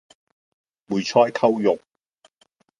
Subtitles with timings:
[0.87, 1.77] 梅菜扣肉